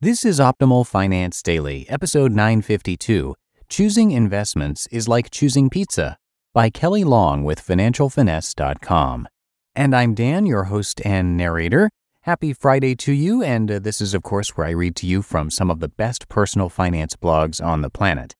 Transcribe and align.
This 0.00 0.24
is 0.24 0.38
Optimal 0.38 0.86
Finance 0.86 1.42
Daily, 1.42 1.84
episode 1.88 2.30
952. 2.30 3.34
Choosing 3.68 4.12
investments 4.12 4.86
is 4.92 5.08
like 5.08 5.30
choosing 5.30 5.68
pizza 5.68 6.16
by 6.54 6.70
Kelley 6.70 7.04
Long 7.04 7.42
with 7.42 7.60
financialfinesse.com. 7.60 9.28
And 9.74 9.94
I'm 9.94 10.14
Dan, 10.14 10.46
your 10.46 10.64
host 10.64 11.02
and 11.04 11.36
narrator. 11.36 11.90
Happy 12.22 12.52
Friday 12.52 12.94
to 12.94 13.12
you, 13.12 13.42
and 13.42 13.70
uh, 13.70 13.78
this 13.78 14.00
is, 14.00 14.14
of 14.14 14.22
course, 14.22 14.56
where 14.56 14.66
I 14.66 14.70
read 14.70 14.96
to 14.96 15.06
you 15.06 15.22
from 15.22 15.50
some 15.50 15.70
of 15.70 15.80
the 15.80 15.88
best 15.88 16.28
personal 16.28 16.68
finance 16.68 17.16
blogs 17.16 17.64
on 17.64 17.82
the 17.82 17.90
planet. 17.90 18.34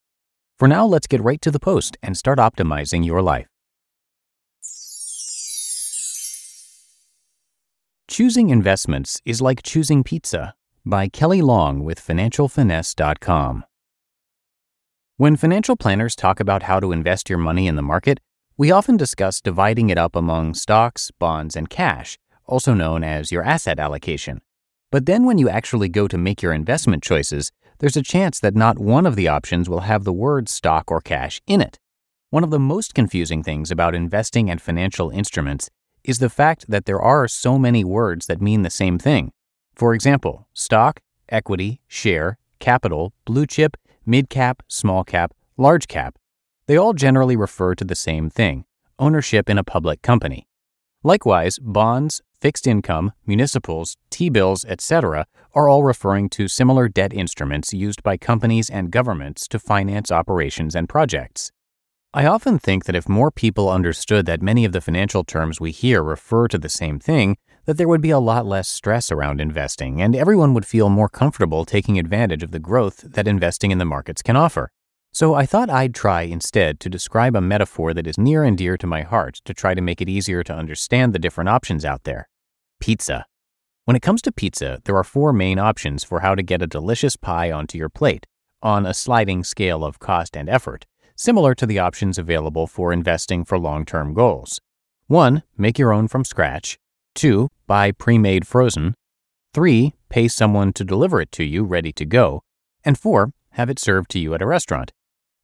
For 0.58 0.66
now, 0.66 0.86
let's 0.86 1.06
get 1.06 1.22
right 1.22 1.40
to 1.42 1.52
the 1.52 1.60
post 1.60 1.96
and 2.02 2.16
start 2.16 2.40
optimizing 2.40 3.06
your 3.06 3.22
life. 3.22 3.46
Choosing 8.08 8.50
investments 8.50 9.20
is 9.24 9.40
like 9.40 9.62
choosing 9.62 10.02
pizza 10.02 10.54
by 10.84 11.08
Kelley 11.08 11.42
Long 11.42 11.84
with 11.84 12.04
financialfinesse.com. 12.04 13.64
When 15.16 15.36
financial 15.36 15.76
planners 15.76 16.16
talk 16.16 16.40
about 16.40 16.64
how 16.64 16.80
to 16.80 16.90
invest 16.90 17.30
your 17.30 17.38
money 17.38 17.68
in 17.68 17.76
the 17.76 17.82
market, 17.82 18.18
we 18.56 18.72
often 18.72 18.96
discuss 18.96 19.40
dividing 19.40 19.90
it 19.90 19.98
up 19.98 20.16
among 20.16 20.54
stocks, 20.54 21.12
bonds, 21.12 21.54
and 21.54 21.70
cash, 21.70 22.18
also 22.46 22.74
known 22.74 23.04
as 23.04 23.30
your 23.30 23.44
asset 23.44 23.78
allocation. 23.78 24.40
But 24.90 25.06
then 25.06 25.24
when 25.24 25.38
you 25.38 25.48
actually 25.48 25.88
go 25.88 26.08
to 26.08 26.18
make 26.18 26.42
your 26.42 26.52
investment 26.52 27.04
choices, 27.04 27.52
there's 27.78 27.96
a 27.96 28.02
chance 28.02 28.40
that 28.40 28.54
not 28.54 28.78
one 28.78 29.06
of 29.06 29.16
the 29.16 29.28
options 29.28 29.68
will 29.68 29.80
have 29.80 30.04
the 30.04 30.12
word 30.12 30.48
stock 30.48 30.90
or 30.90 31.00
cash 31.00 31.40
in 31.46 31.60
it. 31.60 31.78
One 32.30 32.44
of 32.44 32.50
the 32.50 32.58
most 32.58 32.94
confusing 32.94 33.42
things 33.42 33.70
about 33.70 33.94
investing 33.94 34.50
and 34.50 34.60
financial 34.60 35.10
instruments 35.10 35.70
is 36.04 36.18
the 36.18 36.28
fact 36.28 36.66
that 36.68 36.84
there 36.86 37.00
are 37.00 37.28
so 37.28 37.58
many 37.58 37.84
words 37.84 38.26
that 38.26 38.42
mean 38.42 38.62
the 38.62 38.70
same 38.70 38.98
thing. 38.98 39.32
For 39.74 39.94
example, 39.94 40.48
stock, 40.54 41.00
equity, 41.28 41.80
share, 41.86 42.38
capital, 42.58 43.12
blue 43.24 43.46
chip, 43.46 43.76
mid 44.04 44.28
cap, 44.28 44.62
small 44.68 45.04
cap, 45.04 45.32
large 45.56 45.86
cap. 45.86 46.18
They 46.66 46.76
all 46.76 46.92
generally 46.92 47.36
refer 47.36 47.74
to 47.76 47.84
the 47.84 47.94
same 47.94 48.28
thing 48.28 48.64
ownership 48.98 49.48
in 49.48 49.58
a 49.58 49.64
public 49.64 50.02
company. 50.02 50.48
Likewise, 51.04 51.58
bonds, 51.60 52.20
fixed 52.40 52.66
income, 52.66 53.12
municipals, 53.26 53.96
T 54.10 54.28
bills, 54.28 54.64
etc., 54.64 55.26
are 55.54 55.68
all 55.68 55.82
referring 55.82 56.28
to 56.30 56.48
similar 56.48 56.88
debt 56.88 57.12
instruments 57.12 57.72
used 57.72 58.02
by 58.02 58.16
companies 58.16 58.70
and 58.70 58.90
governments 58.90 59.48
to 59.48 59.58
finance 59.58 60.10
operations 60.12 60.74
and 60.74 60.88
projects. 60.88 61.52
I 62.14 62.26
often 62.26 62.58
think 62.58 62.84
that 62.84 62.96
if 62.96 63.08
more 63.08 63.30
people 63.30 63.68
understood 63.68 64.24
that 64.26 64.40
many 64.40 64.64
of 64.64 64.72
the 64.72 64.80
financial 64.80 65.24
terms 65.24 65.60
we 65.60 65.72
hear 65.72 66.02
refer 66.02 66.48
to 66.48 66.58
the 66.58 66.68
same 66.68 66.98
thing, 66.98 67.36
that 67.66 67.76
there 67.76 67.88
would 67.88 68.00
be 68.00 68.10
a 68.10 68.18
lot 68.18 68.46
less 68.46 68.66
stress 68.66 69.12
around 69.12 69.42
investing 69.42 70.00
and 70.00 70.16
everyone 70.16 70.54
would 70.54 70.64
feel 70.64 70.88
more 70.88 71.10
comfortable 71.10 71.66
taking 71.66 71.98
advantage 71.98 72.42
of 72.42 72.50
the 72.50 72.58
growth 72.58 73.04
that 73.12 73.28
investing 73.28 73.70
in 73.70 73.76
the 73.76 73.84
markets 73.84 74.22
can 74.22 74.36
offer. 74.36 74.70
So 75.12 75.34
I 75.34 75.46
thought 75.46 75.70
I'd 75.70 75.94
try 75.94 76.22
instead 76.22 76.80
to 76.80 76.90
describe 76.90 77.34
a 77.34 77.40
metaphor 77.40 77.94
that 77.94 78.06
is 78.06 78.18
near 78.18 78.44
and 78.44 78.56
dear 78.56 78.76
to 78.76 78.86
my 78.86 79.02
heart 79.02 79.40
to 79.44 79.54
try 79.54 79.74
to 79.74 79.80
make 79.80 80.00
it 80.00 80.08
easier 80.08 80.44
to 80.44 80.54
understand 80.54 81.12
the 81.12 81.18
different 81.18 81.48
options 81.48 81.84
out 81.84 82.04
there. 82.04 82.28
Pizza. 82.80 83.26
When 83.84 83.96
it 83.96 84.02
comes 84.02 84.20
to 84.22 84.32
pizza, 84.32 84.80
there 84.84 84.96
are 84.96 85.04
four 85.04 85.32
main 85.32 85.58
options 85.58 86.04
for 86.04 86.20
how 86.20 86.34
to 86.34 86.42
get 86.42 86.62
a 86.62 86.66
delicious 86.66 87.16
pie 87.16 87.50
onto 87.50 87.78
your 87.78 87.88
plate, 87.88 88.26
on 88.62 88.84
a 88.84 88.94
sliding 88.94 89.44
scale 89.44 89.82
of 89.84 89.98
cost 89.98 90.36
and 90.36 90.48
effort, 90.48 90.84
similar 91.16 91.54
to 91.54 91.66
the 91.66 91.78
options 91.78 92.18
available 92.18 92.66
for 92.66 92.92
investing 92.92 93.44
for 93.44 93.58
long 93.58 93.84
term 93.84 94.12
goals. 94.12 94.60
1. 95.06 95.42
Make 95.56 95.78
your 95.78 95.92
own 95.92 96.06
from 96.06 96.22
scratch. 96.22 96.78
2. 97.14 97.48
Buy 97.66 97.92
pre 97.92 98.18
made 98.18 98.46
frozen. 98.46 98.94
3. 99.54 99.94
Pay 100.10 100.28
someone 100.28 100.72
to 100.74 100.84
deliver 100.84 101.20
it 101.20 101.32
to 101.32 101.44
you 101.44 101.64
ready 101.64 101.92
to 101.92 102.04
go. 102.04 102.42
And 102.84 102.98
4. 102.98 103.32
Have 103.52 103.70
it 103.70 103.78
served 103.78 104.10
to 104.10 104.18
you 104.18 104.34
at 104.34 104.42
a 104.42 104.46
restaurant. 104.46 104.92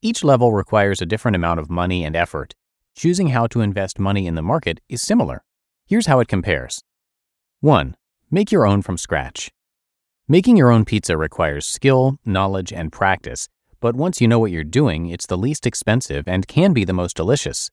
Each 0.04 0.22
level 0.22 0.53
requires 0.53 1.00
a 1.00 1.06
different 1.06 1.34
amount 1.34 1.60
of 1.60 1.70
money 1.70 2.04
and 2.04 2.15
effort. 2.15 2.54
Choosing 2.94 3.28
how 3.28 3.47
to 3.47 3.62
invest 3.62 3.98
money 3.98 4.26
in 4.26 4.34
the 4.34 4.42
market 4.42 4.81
is 4.87 5.00
similar. 5.00 5.44
Here's 5.87 6.04
how 6.04 6.20
it 6.20 6.28
compares 6.28 6.82
1. 7.60 7.97
Make 8.31 8.53
your 8.53 8.66
own 8.66 8.82
from 8.82 8.98
scratch. 8.98 9.50
Making 10.28 10.59
your 10.59 10.70
own 10.70 10.84
pizza 10.84 11.16
requires 11.16 11.66
skill, 11.66 12.19
knowledge, 12.22 12.70
and 12.70 12.93
practice, 12.93 13.48
but 13.81 13.97
once 13.97 14.20
you 14.20 14.28
know 14.28 14.38
what 14.38 14.50
you're 14.50 14.62
doing, 14.62 15.09
it's 15.09 15.25
the 15.25 15.38
least 15.38 15.66
expensive 15.66 16.28
and 16.28 16.47
can 16.47 16.75
be 16.75 16.84
the 16.84 16.93
most 16.93 17.16
delicious. 17.16 17.70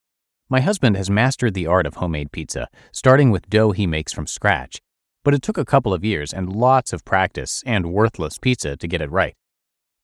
My 0.48 0.62
husband 0.62 0.96
has 0.96 1.10
mastered 1.10 1.54
the 1.54 1.68
art 1.68 1.86
of 1.86 1.96
homemade 1.96 2.32
pizza, 2.32 2.70
starting 2.94 3.32
with 3.32 3.50
dough 3.50 3.72
he 3.72 3.86
makes 3.86 4.14
from 4.14 4.26
scratch, 4.26 4.80
but 5.26 5.34
it 5.34 5.42
took 5.42 5.58
a 5.58 5.66
couple 5.66 5.94
of 5.94 6.06
years 6.06 6.32
and 6.32 6.56
lots 6.56 6.94
of 6.94 7.04
practice 7.04 7.62
and 7.66 7.92
worthless 7.92 8.38
pizza 8.38 8.78
to 8.78 8.88
get 8.88 9.02
it 9.02 9.12
right. 9.12 9.36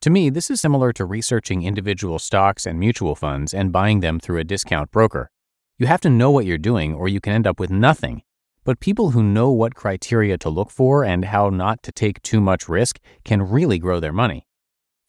To 0.02 0.12
me, 0.12 0.30
this 0.30 0.52
is 0.52 0.62
similar 0.62 0.94
to 0.94 1.06
researching 1.06 1.63
individual 1.63 2.19
stocks 2.19 2.68
and 2.68 2.80
mutual 2.80 3.16
funds 3.16 3.52
and 3.52 3.72
buying 3.72 4.02
them 4.02 4.19
through 4.19 4.38
a 4.38 4.44
discount 4.44 4.91
broker. 4.91 5.31
You 5.80 5.88
have 5.88 6.02
to 6.02 6.09
know 6.09 6.30
what 6.30 6.46
you're 6.46 6.59
doing, 6.59 6.94
or 6.94 7.08
you 7.08 7.19
can 7.19 7.34
end 7.34 7.47
up 7.47 7.59
with 7.59 7.72
nothing. 7.72 8.22
But 8.63 8.80
people 8.80 9.12
who 9.12 9.24
know 9.24 9.50
what 9.50 9.74
criteria 9.74 10.38
to 10.38 10.50
look 10.50 10.69
for 10.69 11.03
and 11.03 11.25
how 11.25 11.50
not 11.50 11.81
to 11.81 11.91
take 11.91 12.22
too 12.22 12.40
much 12.40 12.69
risk 12.69 13.00
can 13.25 13.41
really 13.41 13.80
grow 13.80 14.00
their 14.00 14.13
money. 14.13 14.46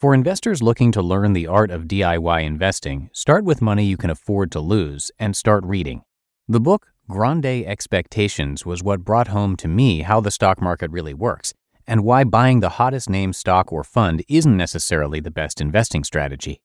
For 0.01 0.15
investors 0.15 0.63
looking 0.63 0.91
to 0.93 1.03
learn 1.03 1.35
the 1.35 1.47
art 1.47 1.71
of 1.71 1.85
DIY 1.85 2.43
investing, 2.43 3.11
start 3.13 3.45
with 3.45 3.61
money 3.61 3.85
you 3.85 3.99
can 3.99 4.11
afford 4.11 4.51
to 4.53 4.61
lose 4.61 5.11
and 5.19 5.37
start 5.37 5.65
reading. 5.65 6.03
The 6.49 6.61
book 6.61 6.93
Grande 7.11 7.67
Expectations 7.67 8.65
was 8.65 8.83
what 8.83 9.05
brought 9.05 9.29
home 9.29 9.55
to 9.57 9.69
me 9.69 10.01
how 10.01 10.21
the 10.21 10.31
stock 10.31 10.63
market 10.63 10.91
really 10.91 11.15
works 11.15 11.53
and 11.89 12.05
why 12.05 12.23
buying 12.23 12.61
the 12.61 12.77
hottest 12.79 13.09
name 13.09 13.33
stock 13.33 13.73
or 13.73 13.83
fund 13.83 14.23
isn't 14.29 14.57
necessarily 14.57 15.19
the 15.19 15.31
best 15.31 15.61
investing 15.61 16.05
strategy. 16.05 16.61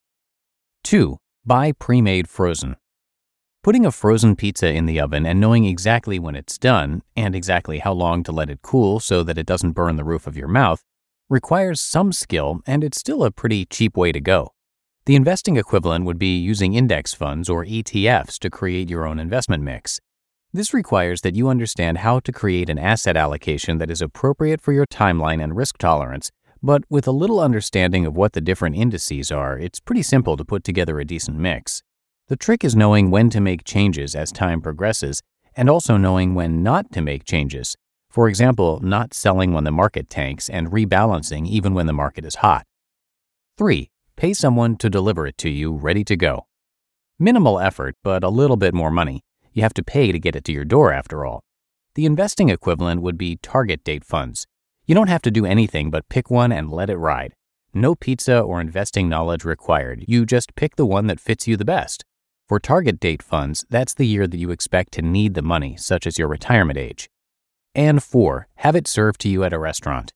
2. 0.84 1.18
Buy 1.46 1.72
pre 1.72 2.02
made 2.02 2.30
frozen. 2.30 2.76
Putting 3.64 3.86
a 3.86 3.92
frozen 3.92 4.36
pizza 4.36 4.70
in 4.70 4.86
the 4.86 5.00
oven 5.00 5.26
and 5.26 5.40
knowing 5.40 5.64
exactly 5.64 6.20
when 6.20 6.36
it's 6.36 6.58
done 6.58 7.02
and 7.16 7.34
exactly 7.34 7.80
how 7.80 7.94
long 7.94 8.22
to 8.24 8.34
let 8.34 8.50
it 8.50 8.62
cool 8.62 9.00
so 9.00 9.24
that 9.24 9.38
it 9.38 9.46
doesn't 9.46 9.72
burn 9.72 9.96
the 9.96 10.04
roof 10.04 10.28
of 10.28 10.36
your 10.36 10.50
mouth 10.50 10.84
requires 11.30 11.80
some 11.80 12.12
skill 12.12 12.60
and 12.68 12.84
it's 12.84 13.00
still 13.00 13.24
a 13.24 13.32
pretty 13.32 13.66
cheap 13.66 13.96
way 13.96 14.12
to 14.12 14.20
go. 14.20 14.50
The 15.06 15.16
investing 15.16 15.56
equivalent 15.56 16.04
would 16.04 16.20
be 16.20 16.38
using 16.38 16.74
index 16.74 17.14
funds 17.14 17.50
or 17.50 17.66
ETFs 17.66 18.38
to 18.40 18.50
create 18.50 18.90
your 18.90 19.08
own 19.08 19.20
investment 19.20 19.64
mix. 19.64 20.02
This 20.56 20.72
requires 20.72 21.22
that 21.22 21.36
you 21.36 21.50
understand 21.50 21.98
how 21.98 22.20
to 22.20 22.32
create 22.32 22.70
an 22.70 22.78
asset 22.78 23.18
allocation 23.18 23.80
that 23.80 23.90
is 23.90 24.04
appropriate 24.04 24.62
for 24.62 24.72
your 24.72 24.86
timeline 24.86 25.44
and 25.44 25.56
risk 25.56 25.80
tolerance, 25.80 26.30
but 26.62 26.84
with 26.92 27.08
a 27.08 27.12
little 27.12 27.40
understanding 27.40 28.06
of 28.06 28.16
what 28.16 28.34
the 28.34 28.42
different 28.42 28.76
indices 28.76 29.32
are, 29.32 29.58
it's 29.58 29.80
pretty 29.80 30.04
simple 30.04 30.38
to 30.38 30.46
put 30.46 30.64
together 30.64 31.00
a 31.00 31.06
decent 31.06 31.40
mix. 31.40 31.82
The 32.28 32.36
trick 32.36 32.64
is 32.64 32.76
knowing 32.76 33.10
when 33.10 33.32
to 33.32 33.42
make 33.42 33.64
changes 33.64 34.14
as 34.14 34.32
time 34.32 34.62
progresses 34.62 35.24
and 35.56 35.72
also 35.72 35.98
knowing 35.98 36.36
when 36.36 36.62
not 36.62 36.92
to 36.92 37.02
make 37.02 37.26
changes. 37.26 37.76
For 38.12 38.30
example, 38.30 38.80
not 38.84 39.16
selling 39.16 39.54
when 39.54 39.64
the 39.64 39.72
market 39.72 40.08
tanks 40.08 40.50
and 40.50 40.72
rebalancing 40.72 41.48
even 41.48 41.74
when 41.74 41.88
the 41.88 41.94
market 41.94 42.26
is 42.26 42.36
hot. 42.36 42.68
3. 43.58 43.90
Pay 44.16 44.34
someone 44.36 44.78
to 44.78 44.88
deliver 44.88 45.26
it 45.26 45.40
to 45.40 45.50
you 45.50 45.74
ready 45.74 46.04
to 46.04 46.16
go. 46.16 46.46
Minimal 47.18 47.60
effort, 47.60 47.96
but 48.04 48.24
a 48.24 48.30
little 48.30 48.58
bit 48.58 48.76
more 48.76 48.92
money. 48.92 49.24
You 49.54 49.64
have 49.64 49.74
to 49.76 49.84
pay 49.84 50.12
to 50.12 50.20
get 50.20 50.36
it 50.36 50.44
to 50.46 50.52
your 50.52 50.66
door, 50.66 50.92
after 50.92 51.26
all. 51.26 51.44
The 51.96 52.06
investing 52.06 52.50
equivalent 52.50 53.02
would 53.02 53.18
be 53.18 53.38
target 53.38 53.84
date 53.84 54.04
funds. 54.04 54.48
You 54.86 54.96
don't 54.96 55.10
have 55.10 55.22
to 55.22 55.32
do 55.32 55.46
anything 55.46 55.92
but 55.92 56.10
pick 56.10 56.30
one 56.30 56.52
and 56.52 56.72
let 56.72 56.90
it 56.90 56.98
ride. 56.98 57.34
No 57.74 57.96
pizza 57.96 58.40
or 58.40 58.60
investing 58.60 59.08
knowledge 59.08 59.46
required. 59.46 60.06
You 60.08 60.26
just 60.26 60.56
pick 60.56 60.76
the 60.76 60.86
one 60.86 61.08
that 61.08 61.20
fits 61.20 61.48
you 61.48 61.56
the 61.56 61.66
best. 61.66 62.04
For 62.48 62.60
target 62.60 63.00
date 63.00 63.24
funds, 63.24 63.66
that's 63.70 63.94
the 63.94 64.06
year 64.06 64.28
that 64.28 64.38
you 64.38 64.52
expect 64.52 64.92
to 64.94 65.02
need 65.02 65.34
the 65.34 65.42
money, 65.42 65.78
such 65.78 66.06
as 66.06 66.18
your 66.18 66.28
retirement 66.28 66.78
age. 66.78 67.10
And 67.74 68.04
four, 68.04 68.48
have 68.58 68.76
it 68.76 68.88
served 68.88 69.22
to 69.22 69.30
you 69.30 69.44
at 69.44 69.54
a 69.54 69.60
restaurant. 69.60 70.12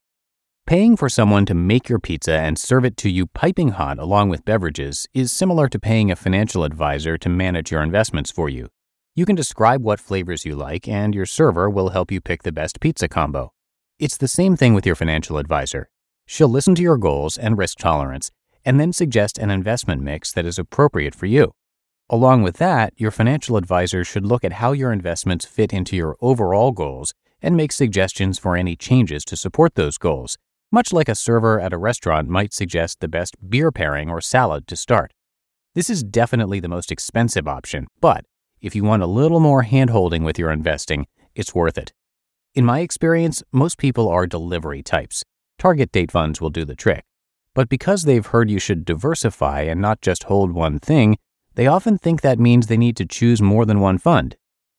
Paying 0.65 0.97
for 0.97 1.09
someone 1.09 1.45
to 1.45 1.53
make 1.53 1.87
your 1.87 1.99
pizza 1.99 2.33
and 2.33 2.59
serve 2.59 2.83
it 2.83 2.97
to 2.97 3.09
you 3.09 3.25
piping 3.27 3.69
hot 3.69 3.97
along 3.97 4.29
with 4.29 4.45
beverages 4.45 5.07
is 5.13 5.31
similar 5.31 5.69
to 5.69 5.79
paying 5.79 6.11
a 6.11 6.15
financial 6.15 6.63
advisor 6.63 7.17
to 7.17 7.29
manage 7.29 7.71
your 7.71 7.81
investments 7.81 8.31
for 8.31 8.49
you. 8.49 8.67
You 9.17 9.25
can 9.25 9.35
describe 9.35 9.81
what 9.81 9.99
flavors 9.99 10.45
you 10.45 10.55
like, 10.55 10.87
and 10.87 11.15
your 11.15 11.25
server 11.25 11.71
will 11.71 11.89
help 11.89 12.11
you 12.11 12.21
pick 12.21 12.43
the 12.43 12.51
best 12.51 12.79
pizza 12.79 13.07
combo. 13.07 13.51
It's 13.97 14.15
the 14.15 14.27
same 14.27 14.55
thing 14.55 14.75
with 14.75 14.85
your 14.85 14.93
financial 14.93 15.39
advisor. 15.39 15.89
She'll 16.27 16.47
listen 16.47 16.75
to 16.75 16.83
your 16.83 16.97
goals 16.97 17.35
and 17.35 17.57
risk 17.57 17.79
tolerance 17.79 18.29
and 18.63 18.79
then 18.79 18.93
suggest 18.93 19.39
an 19.39 19.49
investment 19.49 20.03
mix 20.03 20.31
that 20.33 20.45
is 20.45 20.59
appropriate 20.59 21.15
for 21.15 21.25
you. 21.25 21.53
Along 22.11 22.43
with 22.43 22.57
that, 22.57 22.93
your 22.95 23.09
financial 23.09 23.57
advisor 23.57 24.03
should 24.03 24.23
look 24.23 24.43
at 24.43 24.61
how 24.61 24.71
your 24.71 24.91
investments 24.91 25.45
fit 25.45 25.73
into 25.73 25.95
your 25.95 26.15
overall 26.21 26.71
goals 26.71 27.15
and 27.41 27.57
make 27.57 27.71
suggestions 27.71 28.37
for 28.37 28.55
any 28.55 28.75
changes 28.75 29.25
to 29.25 29.35
support 29.35 29.73
those 29.73 29.97
goals, 29.97 30.37
much 30.71 30.93
like 30.93 31.09
a 31.09 31.15
server 31.15 31.59
at 31.59 31.73
a 31.73 31.79
restaurant 31.79 32.29
might 32.29 32.53
suggest 32.53 32.99
the 32.99 33.07
best 33.07 33.35
beer 33.49 33.71
pairing 33.71 34.11
or 34.11 34.21
salad 34.21 34.67
to 34.67 34.75
start. 34.75 35.11
This 35.73 35.89
is 35.89 36.03
definitely 36.03 36.59
the 36.59 36.67
most 36.67 36.91
expensive 36.91 37.47
option, 37.47 37.87
but 37.99 38.23
if 38.61 38.75
you 38.75 38.83
want 38.83 39.03
a 39.03 39.07
little 39.07 39.39
more 39.39 39.63
handholding 39.63 40.23
with 40.23 40.39
your 40.39 40.51
investing, 40.51 41.07
it's 41.35 41.53
worth 41.53 41.77
it. 41.77 41.93
In 42.55 42.65
my 42.65 42.79
experience, 42.79 43.43
most 43.51 43.77
people 43.77 44.09
are 44.09 44.25
delivery 44.25 44.81
types. 44.81 45.23
Target 45.59 45.91
date 45.91 46.11
funds 46.11 46.41
will 46.41 46.49
do 46.49 46.65
the 46.65 46.75
trick. 46.75 47.03
But 47.53 47.69
because 47.69 48.03
they've 48.03 48.25
heard 48.25 48.49
you 48.49 48.59
should 48.59 48.85
diversify 48.85 49.61
and 49.61 49.81
not 49.81 50.01
just 50.01 50.23
hold 50.23 50.51
one 50.51 50.79
thing, 50.79 51.17
they 51.55 51.67
often 51.67 51.97
think 51.97 52.21
that 52.21 52.39
means 52.39 52.67
they 52.67 52.77
need 52.77 52.97
to 52.97 53.05
choose 53.05 53.41
more 53.41 53.65
than 53.65 53.79
one 53.79 53.97
fund. 53.97 54.37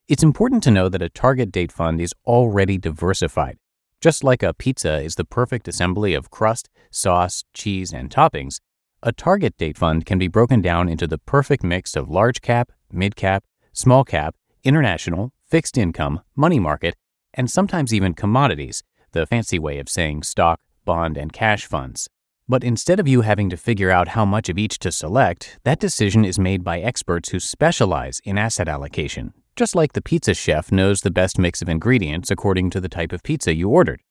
It's 0.08 0.22
important 0.22 0.62
to 0.62 0.70
know 0.70 0.88
that 0.88 1.02
a 1.02 1.08
target 1.08 1.52
date 1.52 1.72
fund 1.72 2.00
is 2.00 2.14
already 2.26 2.78
diversified. 2.78 3.58
Just 4.00 4.22
like 4.22 4.42
a 4.42 4.54
pizza 4.54 5.00
is 5.00 5.16
the 5.16 5.24
perfect 5.24 5.66
assembly 5.66 6.14
of 6.14 6.30
crust, 6.30 6.70
sauce, 6.90 7.44
cheese, 7.52 7.92
and 7.92 8.10
toppings, 8.10 8.60
a 9.02 9.12
target 9.12 9.56
date 9.56 9.78
fund 9.78 10.04
can 10.06 10.18
be 10.18 10.26
broken 10.26 10.60
down 10.60 10.88
into 10.88 11.06
the 11.06 11.18
perfect 11.18 11.62
mix 11.62 11.94
of 11.94 12.08
large 12.08 12.40
cap, 12.40 12.72
mid 12.90 13.14
cap, 13.14 13.44
small 13.78 14.02
cap, 14.02 14.34
international, 14.64 15.32
fixed 15.46 15.78
income, 15.78 16.20
money 16.34 16.58
market, 16.58 16.96
and 17.32 17.48
sometimes 17.48 17.94
even 17.94 18.12
commodities, 18.12 18.82
the 19.12 19.24
fancy 19.24 19.56
way 19.56 19.78
of 19.78 19.88
saying 19.88 20.20
stock, 20.24 20.58
bond, 20.84 21.16
and 21.16 21.32
cash 21.32 21.64
funds. 21.64 22.08
But 22.48 22.64
instead 22.64 22.98
of 22.98 23.06
you 23.06 23.20
having 23.20 23.48
to 23.50 23.56
figure 23.56 23.92
out 23.92 24.08
how 24.08 24.24
much 24.24 24.48
of 24.48 24.58
each 24.58 24.80
to 24.80 24.90
select, 24.90 25.60
that 25.62 25.78
decision 25.78 26.24
is 26.24 26.40
made 26.40 26.64
by 26.64 26.80
experts 26.80 27.28
who 27.28 27.38
specialize 27.38 28.20
in 28.24 28.36
asset 28.36 28.68
allocation, 28.68 29.32
just 29.54 29.76
like 29.76 29.92
the 29.92 30.02
pizza 30.02 30.34
chef 30.34 30.72
knows 30.72 31.02
the 31.02 31.12
best 31.12 31.38
mix 31.38 31.62
of 31.62 31.68
ingredients 31.68 32.32
according 32.32 32.70
to 32.70 32.80
the 32.80 32.88
type 32.88 33.12
of 33.12 33.22
pizza 33.22 33.54
you 33.54 33.68
ordered. 33.68 34.02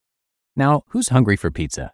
Now, 0.56 0.84
who's 0.92 1.10
hungry 1.10 1.36
for 1.36 1.52
pizza? 1.52 1.92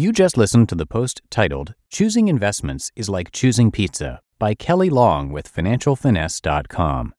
You 0.00 0.12
just 0.12 0.38
listened 0.38 0.68
to 0.68 0.76
the 0.76 0.86
post 0.86 1.22
titled 1.28 1.74
Choosing 1.90 2.28
Investments 2.28 2.92
is 2.94 3.08
Like 3.08 3.32
Choosing 3.32 3.72
Pizza 3.72 4.20
by 4.38 4.54
Kelley 4.54 4.90
Long 4.90 5.32
with 5.32 5.52
FinancialFinesse.com. 5.52 7.14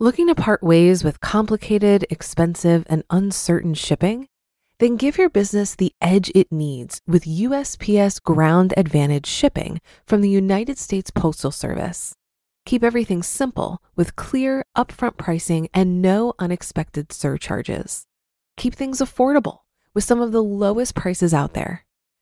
Looking 0.00 0.28
to 0.28 0.34
part 0.34 0.62
ways 0.62 1.04
with 1.04 1.20
complicated, 1.20 2.06
expensive, 2.08 2.86
and 2.88 3.04
uncertain 3.10 3.74
shipping? 3.74 4.28
Then 4.78 4.96
give 4.96 5.18
your 5.18 5.28
business 5.28 5.74
the 5.74 5.92
edge 6.00 6.32
it 6.34 6.50
needs 6.50 7.02
with 7.06 7.24
USPS 7.24 8.22
Ground 8.22 8.72
Advantage 8.78 9.26
shipping 9.26 9.82
from 10.06 10.22
the 10.22 10.30
United 10.30 10.78
States 10.78 11.10
Postal 11.10 11.50
Service. 11.50 12.14
Keep 12.64 12.82
everything 12.82 13.22
simple 13.22 13.82
with 13.94 14.16
clear, 14.16 14.64
upfront 14.74 15.18
pricing 15.18 15.68
and 15.74 16.00
no 16.00 16.32
unexpected 16.38 17.12
surcharges. 17.12 18.06
Keep 18.56 18.74
things 18.74 19.00
affordable 19.00 19.58
with 19.92 20.04
some 20.04 20.22
of 20.22 20.32
the 20.32 20.42
lowest 20.42 20.94
prices 20.94 21.34
out 21.34 21.52
there. 21.52 21.84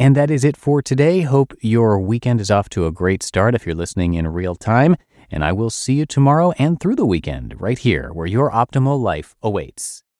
And 0.00 0.16
that 0.16 0.30
is 0.30 0.44
it 0.44 0.56
for 0.56 0.80
today. 0.80 1.20
Hope 1.20 1.52
your 1.60 2.00
weekend 2.00 2.40
is 2.40 2.50
off 2.50 2.70
to 2.70 2.86
a 2.86 2.90
great 2.90 3.22
start 3.22 3.54
if 3.54 3.66
you're 3.66 3.74
listening 3.74 4.14
in 4.14 4.26
real 4.28 4.54
time. 4.54 4.96
And 5.30 5.44
I 5.44 5.52
will 5.52 5.68
see 5.68 5.92
you 5.92 6.06
tomorrow 6.06 6.52
and 6.52 6.80
through 6.80 6.96
the 6.96 7.04
weekend 7.04 7.60
right 7.60 7.78
here 7.78 8.08
where 8.14 8.26
your 8.26 8.50
optimal 8.50 8.98
life 8.98 9.34
awaits. 9.42 10.02